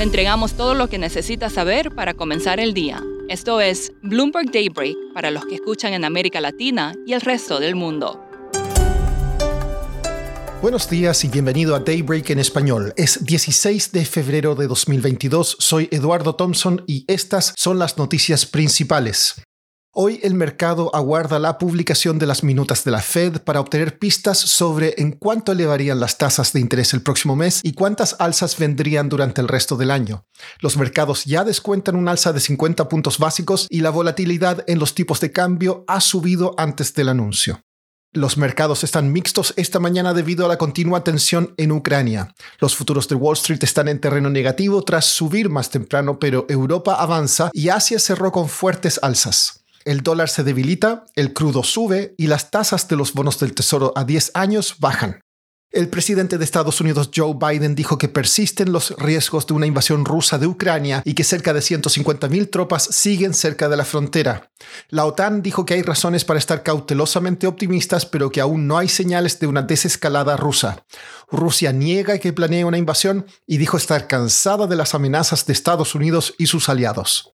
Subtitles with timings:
[0.00, 3.04] Le entregamos todo lo que necesita saber para comenzar el día.
[3.28, 7.74] Esto es Bloomberg Daybreak para los que escuchan en América Latina y el resto del
[7.74, 8.18] mundo.
[10.62, 12.94] Buenos días y bienvenido a Daybreak en español.
[12.96, 19.34] Es 16 de febrero de 2022, soy Eduardo Thompson y estas son las noticias principales.
[20.02, 24.38] Hoy el mercado aguarda la publicación de las minutas de la Fed para obtener pistas
[24.38, 29.10] sobre en cuánto elevarían las tasas de interés el próximo mes y cuántas alzas vendrían
[29.10, 30.24] durante el resto del año.
[30.60, 34.94] Los mercados ya descuentan un alza de 50 puntos básicos y la volatilidad en los
[34.94, 37.62] tipos de cambio ha subido antes del anuncio.
[38.10, 42.34] Los mercados están mixtos esta mañana debido a la continua tensión en Ucrania.
[42.58, 46.94] Los futuros de Wall Street están en terreno negativo tras subir más temprano, pero Europa
[46.94, 49.59] avanza y Asia cerró con fuertes alzas.
[49.84, 53.92] El dólar se debilita, el crudo sube y las tasas de los bonos del Tesoro
[53.96, 55.20] a 10 años bajan.
[55.72, 60.04] El presidente de Estados Unidos Joe Biden dijo que persisten los riesgos de una invasión
[60.04, 64.50] rusa de Ucrania y que cerca de 150.000 tropas siguen cerca de la frontera.
[64.88, 68.88] La OTAN dijo que hay razones para estar cautelosamente optimistas, pero que aún no hay
[68.88, 70.84] señales de una desescalada rusa.
[71.30, 75.94] Rusia niega que planee una invasión y dijo estar cansada de las amenazas de Estados
[75.94, 77.32] Unidos y sus aliados.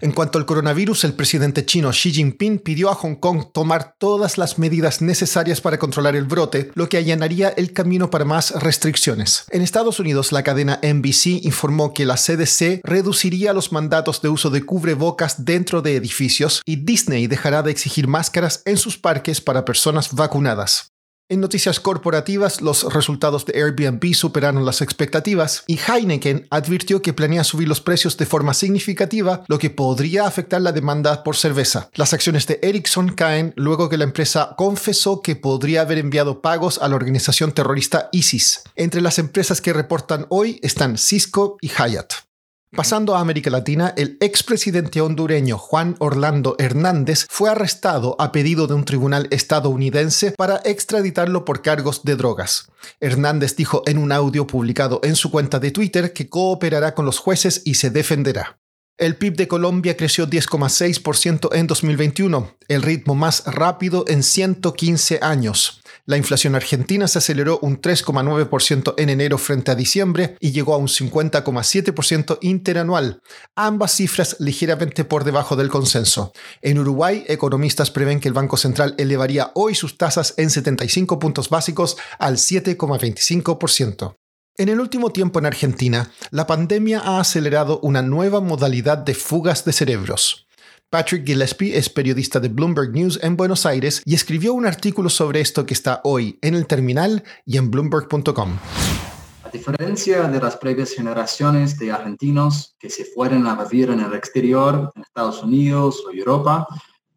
[0.00, 4.38] En cuanto al coronavirus, el presidente chino Xi Jinping pidió a Hong Kong tomar todas
[4.38, 9.46] las medidas necesarias para controlar el brote, lo que allanaría el camino para más restricciones.
[9.50, 14.50] En Estados Unidos, la cadena NBC informó que la CDC reduciría los mandatos de uso
[14.50, 19.64] de cubrebocas dentro de edificios y Disney dejará de exigir máscaras en sus parques para
[19.64, 20.92] personas vacunadas.
[21.30, 27.44] En noticias corporativas, los resultados de Airbnb superaron las expectativas y Heineken advirtió que planea
[27.44, 31.90] subir los precios de forma significativa, lo que podría afectar la demanda por cerveza.
[31.96, 36.78] Las acciones de Ericsson caen luego que la empresa confesó que podría haber enviado pagos
[36.78, 38.62] a la organización terrorista ISIS.
[38.74, 42.27] Entre las empresas que reportan hoy están Cisco y Hyatt.
[42.76, 48.74] Pasando a América Latina, el expresidente hondureño Juan Orlando Hernández fue arrestado a pedido de
[48.74, 52.70] un tribunal estadounidense para extraditarlo por cargos de drogas.
[53.00, 57.18] Hernández dijo en un audio publicado en su cuenta de Twitter que cooperará con los
[57.18, 58.58] jueces y se defenderá.
[58.98, 65.80] El PIB de Colombia creció 10,6% en 2021, el ritmo más rápido en 115 años.
[66.08, 70.78] La inflación argentina se aceleró un 3,9% en enero frente a diciembre y llegó a
[70.78, 73.20] un 50,7% interanual,
[73.54, 76.32] ambas cifras ligeramente por debajo del consenso.
[76.62, 81.50] En Uruguay, economistas prevén que el Banco Central elevaría hoy sus tasas en 75 puntos
[81.50, 84.16] básicos al 7,25%.
[84.56, 89.66] En el último tiempo en Argentina, la pandemia ha acelerado una nueva modalidad de fugas
[89.66, 90.47] de cerebros.
[90.90, 95.42] Patrick Gillespie es periodista de Bloomberg News en Buenos Aires y escribió un artículo sobre
[95.42, 98.56] esto que está hoy en el terminal y en bloomberg.com.
[99.44, 104.14] A diferencia de las previas generaciones de argentinos que se fueron a vivir en el
[104.14, 106.66] exterior, en Estados Unidos o Europa,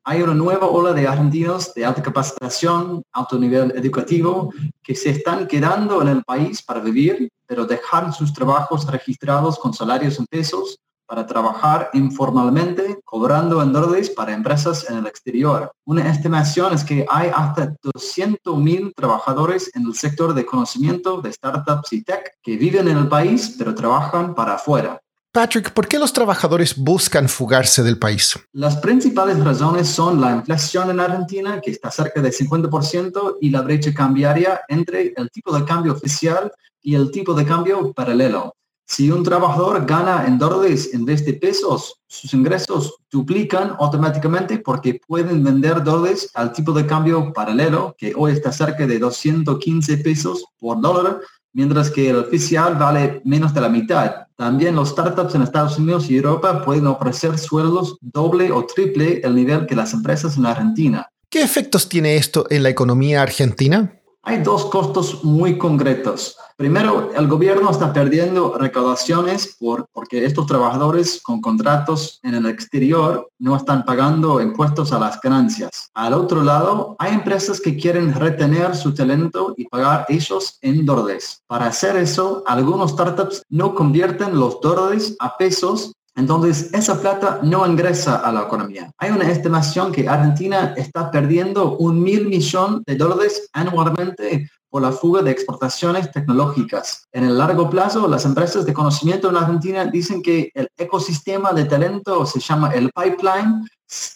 [0.04, 5.48] hay una nueva ola de argentinos de alta capacitación, alto nivel educativo, que se están
[5.48, 10.78] quedando en el país para vivir, pero dejar sus trabajos registrados con salarios en pesos
[11.12, 15.70] para trabajar informalmente cobrando en dólares para empresas en el exterior.
[15.84, 21.92] Una estimación es que hay hasta 200.000 trabajadores en el sector de conocimiento de startups
[21.92, 25.02] y tech que viven en el país pero trabajan para afuera.
[25.34, 28.40] Patrick, ¿por qué los trabajadores buscan fugarse del país?
[28.54, 33.62] Las principales razones son la inflación en Argentina, que está cerca del 50%, y la
[33.62, 36.50] brecha cambiaria entre el tipo de cambio oficial
[36.82, 38.54] y el tipo de cambio paralelo.
[38.94, 45.00] Si un trabajador gana en dólares en vez de pesos, sus ingresos duplican automáticamente porque
[45.08, 50.44] pueden vender dólares al tipo de cambio paralelo, que hoy está cerca de 215 pesos
[50.60, 51.22] por dólar,
[51.54, 54.28] mientras que el oficial vale menos de la mitad.
[54.36, 59.36] También los startups en Estados Unidos y Europa pueden ofrecer sueldos doble o triple el
[59.36, 61.08] nivel que las empresas en Argentina.
[61.30, 64.01] ¿Qué efectos tiene esto en la economía argentina?
[64.24, 66.38] Hay dos costos muy concretos.
[66.56, 73.28] Primero, el gobierno está perdiendo recaudaciones por, porque estos trabajadores con contratos en el exterior
[73.40, 75.90] no están pagando impuestos a las ganancias.
[75.96, 81.42] Al otro lado, hay empresas que quieren retener su talento y pagar ellos en dólares.
[81.48, 87.66] Para hacer eso, algunos startups no convierten los dólares a pesos entonces, esa plata no
[87.66, 88.92] ingresa a la economía.
[89.00, 94.92] Hay una estimación que Argentina está perdiendo un mil millón de dólares anualmente por la
[94.92, 97.08] fuga de exportaciones tecnológicas.
[97.12, 101.66] En el largo plazo, las empresas de conocimiento en Argentina dicen que el ecosistema de
[101.66, 103.68] talento, se llama el pipeline,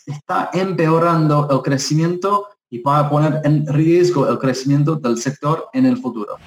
[0.06, 5.88] está empeorando el crecimiento y va a poner en riesgo el crecimiento del sector en
[5.88, 6.38] el futuro.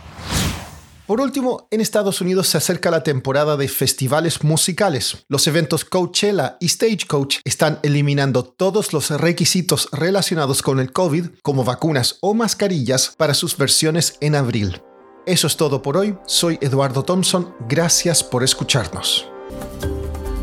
[1.09, 5.25] Por último, en Estados Unidos se acerca la temporada de festivales musicales.
[5.29, 11.65] Los eventos Coachella y Stagecoach están eliminando todos los requisitos relacionados con el COVID, como
[11.65, 14.83] vacunas o mascarillas, para sus versiones en abril.
[15.25, 16.15] Eso es todo por hoy.
[16.27, 17.55] Soy Eduardo Thompson.
[17.67, 19.27] Gracias por escucharnos.